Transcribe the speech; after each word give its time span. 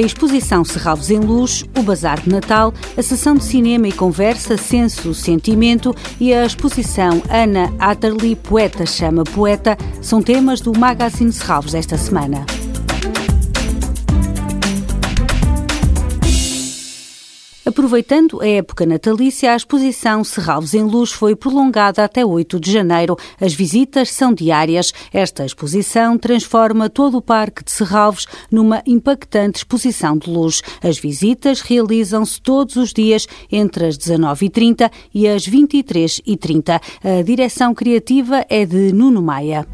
exposição 0.00 0.64
Serralvos 0.64 1.10
em 1.10 1.18
Luz, 1.18 1.64
o 1.76 1.82
Bazar 1.82 2.20
de 2.20 2.28
Natal, 2.28 2.72
a 2.96 3.02
sessão 3.02 3.34
de 3.34 3.44
cinema 3.44 3.88
e 3.88 3.92
conversa 3.92 4.56
Senso 4.56 5.14
Sentimento 5.14 5.94
e 6.20 6.32
a 6.32 6.44
exposição 6.44 7.22
Ana 7.28 7.72
Atterley, 7.78 8.36
Poeta 8.36 8.86
Chama 8.86 9.24
Poeta, 9.24 9.76
são 10.00 10.22
temas 10.22 10.60
do 10.60 10.76
Magazine 10.76 11.32
Serralvos 11.32 11.72
desta 11.72 11.96
semana. 11.96 12.44
Aproveitando 17.86 18.42
a 18.42 18.48
época 18.48 18.84
natalícia, 18.84 19.52
a 19.52 19.56
exposição 19.56 20.24
Serralves 20.24 20.74
em 20.74 20.82
Luz 20.82 21.12
foi 21.12 21.36
prolongada 21.36 22.02
até 22.02 22.26
8 22.26 22.58
de 22.58 22.72
janeiro. 22.72 23.16
As 23.40 23.54
visitas 23.54 24.10
são 24.10 24.34
diárias. 24.34 24.92
Esta 25.12 25.46
exposição 25.46 26.18
transforma 26.18 26.90
todo 26.90 27.18
o 27.18 27.22
Parque 27.22 27.62
de 27.62 27.70
Serralves 27.70 28.26
numa 28.50 28.82
impactante 28.84 29.58
exposição 29.58 30.18
de 30.18 30.28
luz. 30.28 30.62
As 30.82 30.98
visitas 30.98 31.60
realizam-se 31.60 32.40
todos 32.40 32.74
os 32.74 32.92
dias 32.92 33.28
entre 33.52 33.86
as 33.86 33.96
19h30 33.96 34.90
e 35.14 35.28
as 35.28 35.48
23h30. 35.48 36.80
A 37.04 37.22
direção 37.22 37.72
criativa 37.72 38.44
é 38.48 38.66
de 38.66 38.92
Nuno 38.92 39.22
Maia. 39.22 39.64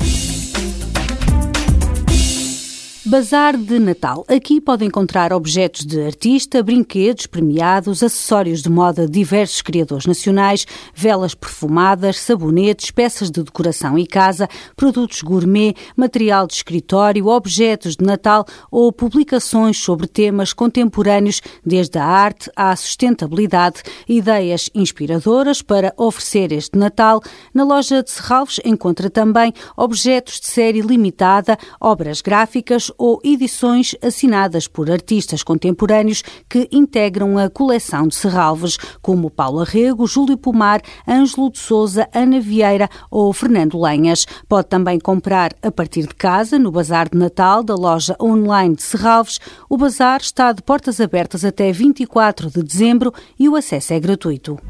Bazar 3.13 3.59
de 3.59 3.79
Natal. 3.79 4.25
Aqui 4.27 4.59
pode 4.59 4.87
encontrar 4.87 5.35
objetos 5.35 5.85
de 5.85 6.01
artista, 6.03 6.63
brinquedos 6.63 7.27
premiados, 7.27 8.03
acessórios 8.03 8.63
de 8.63 8.71
moda 8.71 9.05
de 9.05 9.13
diversos 9.13 9.61
criadores 9.61 10.07
nacionais, 10.07 10.67
velas 10.95 11.35
perfumadas, 11.35 12.19
sabonetes, 12.19 12.91
peças 12.91 13.31
de 13.31 13.43
decoração 13.43 13.99
e 13.99 14.07
casa, 14.07 14.49
produtos 14.75 15.21
gourmet, 15.21 15.75
material 15.95 16.47
de 16.47 16.55
escritório, 16.55 17.27
objetos 17.27 17.97
de 17.97 18.03
Natal 18.07 18.47
ou 18.71 18.91
publicações 18.91 19.77
sobre 19.77 20.07
temas 20.07 20.55
contemporâneos, 20.55 21.43
desde 21.63 21.99
a 21.99 22.07
arte 22.07 22.51
à 22.57 22.75
sustentabilidade, 22.75 23.83
ideias 24.09 24.71
inspiradoras 24.75 25.61
para 25.61 25.93
oferecer 25.99 26.51
este 26.51 26.79
Natal. 26.79 27.21
Na 27.53 27.63
loja 27.63 28.03
de 28.03 28.11
Serralves 28.11 28.59
encontra 28.65 29.11
também 29.11 29.53
objetos 29.77 30.41
de 30.41 30.47
série 30.47 30.81
limitada, 30.81 31.59
obras 31.79 32.23
gráficas 32.23 32.91
ou 33.03 33.19
edições 33.25 33.97
assinadas 34.01 34.69
por 34.69 34.89
artistas 34.89 35.43
contemporâneos 35.43 36.23
que 36.49 36.69
integram 36.71 37.37
a 37.37 37.51
coleção 37.51 38.07
de 38.07 38.15
Serralves, 38.15 38.79
como 39.03 39.29
Paula 39.29 39.65
Rego, 39.65 40.07
Júlio 40.07 40.37
Pomar, 40.37 40.81
Ângelo 41.07 41.51
de 41.51 41.59
Souza, 41.59 42.09
Ana 42.15 42.39
Vieira 42.39 42.89
ou 43.11 43.33
Fernando 43.33 43.77
Lenhas. 43.77 44.25
Pode 44.49 44.69
também 44.69 45.01
comprar 45.01 45.51
a 45.61 45.73
partir 45.73 46.07
de 46.07 46.15
casa 46.15 46.61
no 46.61 46.71
Bazar 46.71 47.09
de 47.11 47.19
Natal 47.19 47.65
da 47.65 47.75
loja 47.75 48.15
online 48.23 48.77
de 48.77 48.85
Serralves. 48.85 49.41
O 49.69 49.77
bazar 49.77 50.21
está 50.21 50.53
de 50.53 50.63
portas 50.63 51.01
abertas 51.01 51.45
até 51.45 51.73
24 51.73 52.53
de 52.53 52.63
dezembro 52.63 53.13
e 53.37 53.49
o 53.49 53.57
acesso 53.57 53.95
é 53.95 53.99
gratuito. 53.99 54.61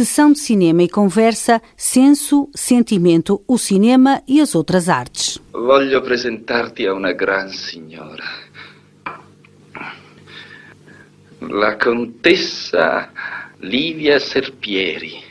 Sessão 0.00 0.32
de 0.32 0.38
cinema 0.38 0.82
e 0.82 0.88
conversa, 0.88 1.60
senso, 1.76 2.48
sentimento, 2.54 3.44
o 3.46 3.58
cinema 3.58 4.22
e 4.26 4.40
as 4.40 4.54
outras 4.54 4.88
artes. 4.88 5.38
Voglio 5.52 5.98
apresentar-te 5.98 6.86
a 6.86 6.94
uma 6.94 7.12
grande 7.12 7.54
signora. 7.54 8.24
La 11.40 11.76
contessa 11.76 13.12
Livia 13.58 14.18
Serpieri. 14.18 15.22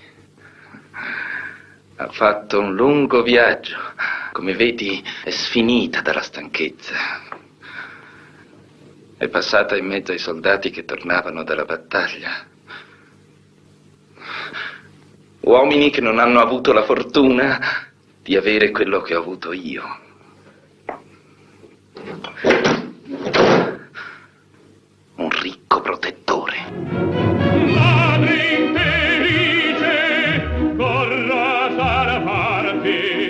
Ha 1.96 2.10
fatto 2.12 2.60
un 2.60 2.76
lungo 2.76 3.24
viaggio. 3.24 3.76
Come 4.34 4.54
vedi, 4.54 5.04
è 5.24 5.32
sfinita 5.32 6.02
dalla 6.02 6.22
stanchezza. 6.22 6.94
È 9.18 9.28
passata 9.30 9.76
in 9.76 9.88
mezzo 9.88 10.12
ai 10.12 10.20
soldati 10.20 10.70
che 10.70 10.86
tornavano 10.86 11.44
dalla 11.44 11.66
battaglia 11.66 12.58
Uomini 15.50 15.90
che 15.90 16.00
non 16.00 16.20
hanno 16.20 16.42
avuto 16.42 16.72
la 16.74 16.84
fortuna 16.84 17.60
di 18.22 18.36
avere 18.36 18.70
quello 18.70 19.02
che 19.02 19.16
ho 19.16 19.20
avuto 19.20 19.52
io. 19.52 19.84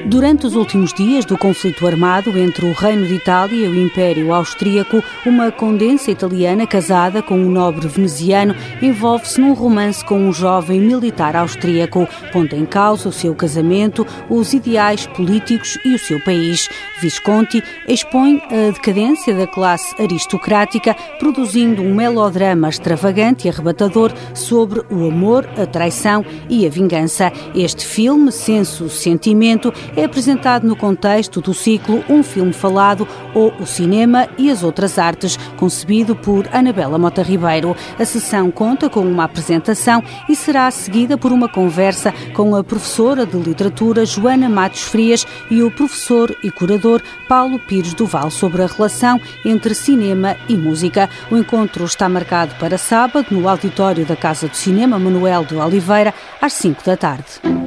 Durante 0.09 0.47
os 0.47 0.55
últimos 0.55 0.91
dias 0.91 1.23
do 1.23 1.37
conflito 1.37 1.85
armado 1.85 2.35
entre 2.35 2.65
o 2.65 2.73
Reino 2.73 3.05
de 3.05 3.13
Itália 3.13 3.67
e 3.67 3.69
o 3.69 3.75
Império 3.75 4.33
Austríaco, 4.33 5.03
uma 5.23 5.51
condensa 5.51 6.09
italiana 6.09 6.65
casada 6.65 7.21
com 7.21 7.35
um 7.35 7.51
nobre 7.51 7.87
veneziano 7.87 8.55
envolve-se 8.81 9.39
num 9.39 9.53
romance 9.53 10.03
com 10.03 10.17
um 10.17 10.33
jovem 10.33 10.81
militar 10.81 11.35
austríaco, 11.35 12.07
pondo 12.33 12.55
em 12.55 12.65
causa 12.65 13.07
o 13.07 13.11
seu 13.11 13.35
casamento, 13.35 14.03
os 14.27 14.51
ideais 14.51 15.05
políticos 15.05 15.77
e 15.85 15.93
o 15.93 15.99
seu 15.99 16.19
país. 16.21 16.67
Visconti 16.99 17.63
expõe 17.87 18.41
a 18.49 18.71
decadência 18.71 19.35
da 19.35 19.45
classe 19.45 19.93
aristocrática, 20.01 20.95
produzindo 21.19 21.83
um 21.83 21.93
melodrama 21.93 22.67
extravagante 22.67 23.47
e 23.47 23.51
arrebatador 23.51 24.11
sobre 24.33 24.81
o 24.89 25.07
amor, 25.07 25.47
a 25.55 25.67
traição 25.67 26.25
e 26.49 26.65
a 26.65 26.69
vingança. 26.69 27.31
Este 27.53 27.85
filme, 27.85 28.31
Senso 28.31 28.89
Sentimento, 28.89 29.71
é 29.99 30.05
apresentado 30.05 30.65
no 30.65 30.77
contexto 30.77 31.41
do 31.41 31.53
ciclo 31.53 32.01
Um 32.09 32.23
Filme 32.23 32.53
Falado 32.53 33.05
ou 33.33 33.53
O 33.59 33.65
Cinema 33.65 34.29
e 34.37 34.49
as 34.49 34.63
Outras 34.63 34.97
Artes, 34.97 35.37
concebido 35.57 36.15
por 36.15 36.47
Anabela 36.53 36.97
Mota 36.97 37.21
Ribeiro. 37.21 37.75
A 37.99 38.05
sessão 38.05 38.49
conta 38.49 38.89
com 38.89 39.01
uma 39.01 39.25
apresentação 39.25 40.01
e 40.29 40.35
será 40.37 40.71
seguida 40.71 41.17
por 41.17 41.33
uma 41.33 41.49
conversa 41.49 42.13
com 42.33 42.55
a 42.55 42.63
professora 42.63 43.25
de 43.25 43.37
literatura 43.37 44.05
Joana 44.05 44.47
Matos 44.47 44.83
Frias 44.83 45.27
e 45.51 45.61
o 45.61 45.69
professor 45.69 46.33
e 46.41 46.49
curador 46.49 47.01
Paulo 47.27 47.59
Pires 47.59 47.93
Duval 47.93 48.31
sobre 48.31 48.63
a 48.63 48.67
relação 48.67 49.19
entre 49.43 49.75
cinema 49.75 50.37
e 50.47 50.55
música. 50.55 51.09
O 51.29 51.35
encontro 51.35 51.83
está 51.83 52.07
marcado 52.07 52.55
para 52.55 52.77
sábado 52.77 53.27
no 53.31 53.49
auditório 53.49 54.05
da 54.05 54.15
Casa 54.15 54.47
do 54.47 54.55
Cinema 54.55 54.97
Manuel 54.97 55.43
de 55.43 55.55
Oliveira, 55.55 56.13
às 56.41 56.53
5 56.53 56.85
da 56.85 56.95
tarde. 56.95 57.58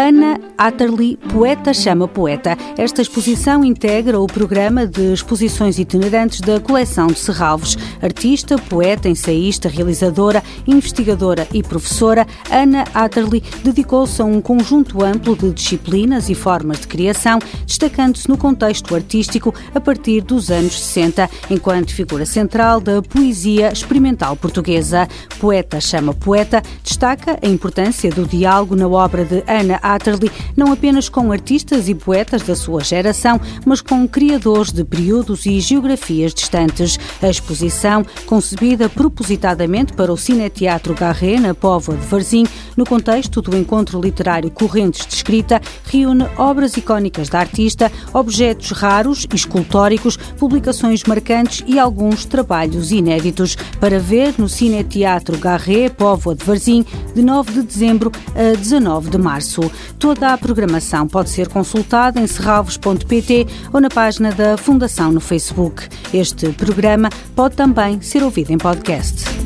Ana 0.00 0.38
Atterley, 0.60 1.16
Poeta 1.32 1.72
Chama 1.72 2.06
Poeta. 2.06 2.54
Esta 2.76 3.00
exposição 3.00 3.64
integra 3.64 4.20
o 4.20 4.26
programa 4.26 4.86
de 4.86 5.14
exposições 5.14 5.78
itinerantes 5.78 6.42
da 6.42 6.60
coleção 6.60 7.06
de 7.06 7.18
Serralves. 7.18 7.78
Artista, 8.02 8.58
poeta, 8.58 9.08
ensaísta, 9.08 9.70
realizadora, 9.70 10.44
investigadora 10.66 11.48
e 11.54 11.62
professora, 11.62 12.26
Ana 12.50 12.84
Atterley 12.92 13.42
dedicou-se 13.64 14.20
a 14.20 14.24
um 14.26 14.38
conjunto 14.42 15.02
amplo 15.02 15.34
de 15.34 15.50
disciplinas 15.50 16.28
e 16.28 16.34
formas 16.34 16.80
de 16.80 16.88
criação, 16.88 17.38
destacando-se 17.64 18.28
no 18.28 18.36
contexto 18.36 18.94
artístico 18.94 19.54
a 19.74 19.80
partir 19.80 20.20
dos 20.20 20.50
anos 20.50 20.78
60, 20.78 21.30
enquanto 21.48 21.94
figura 21.94 22.26
central 22.26 22.82
da 22.82 23.00
poesia 23.00 23.72
experimental 23.72 24.36
portuguesa. 24.36 25.08
Poeta 25.38 25.80
Chama 25.80 26.12
Poeta 26.12 26.62
destaca 26.84 27.38
a 27.42 27.46
importância 27.48 28.10
do 28.10 28.26
diálogo 28.26 28.76
na 28.76 28.86
obra 28.86 29.24
de 29.24 29.42
Ana 29.46 29.76
Atterley, 29.82 30.30
não 30.56 30.72
apenas 30.72 31.08
com 31.08 31.32
artistas 31.32 31.88
e 31.88 31.94
poetas 31.94 32.42
da 32.42 32.54
sua 32.54 32.82
geração, 32.82 33.40
mas 33.64 33.80
com 33.80 34.06
criadores 34.06 34.72
de 34.72 34.84
períodos 34.84 35.46
e 35.46 35.60
geografias 35.60 36.34
distantes. 36.34 36.98
A 37.22 37.28
exposição, 37.28 38.04
concebida 38.26 38.88
propositadamente 38.88 39.92
para 39.92 40.12
o 40.12 40.16
Cineteatro 40.16 40.94
Garré, 40.94 41.38
na 41.38 41.54
Póvoa 41.54 41.96
de 41.96 42.06
Varzim, 42.06 42.46
no 42.80 42.86
contexto 42.86 43.42
do 43.42 43.54
encontro 43.54 44.00
literário 44.00 44.50
Correntes 44.50 45.06
de 45.06 45.14
Escrita, 45.14 45.60
reúne 45.84 46.26
obras 46.38 46.78
icónicas 46.78 47.28
da 47.28 47.38
artista, 47.38 47.92
objetos 48.14 48.70
raros 48.70 49.26
e 49.30 49.36
escultóricos, 49.36 50.16
publicações 50.16 51.04
marcantes 51.04 51.62
e 51.66 51.78
alguns 51.78 52.24
trabalhos 52.24 52.90
inéditos. 52.90 53.54
Para 53.78 53.98
ver 53.98 54.34
no 54.38 54.48
Cineteatro 54.48 55.36
Garré, 55.36 55.90
Póvoa 55.90 56.34
de 56.34 56.42
Varzim, 56.42 56.86
de 57.14 57.20
9 57.20 57.52
de 57.52 57.62
dezembro 57.64 58.10
a 58.34 58.56
19 58.56 59.10
de 59.10 59.18
março. 59.18 59.70
Toda 59.98 60.32
a 60.32 60.38
programação 60.38 61.06
pode 61.06 61.28
ser 61.28 61.48
consultada 61.48 62.18
em 62.18 62.26
serralvos.pt 62.26 63.46
ou 63.74 63.80
na 63.80 63.90
página 63.90 64.32
da 64.32 64.56
Fundação 64.56 65.12
no 65.12 65.20
Facebook. 65.20 65.86
Este 66.14 66.48
programa 66.52 67.10
pode 67.36 67.56
também 67.56 68.00
ser 68.00 68.22
ouvido 68.22 68.50
em 68.50 68.58
podcast. 68.58 69.39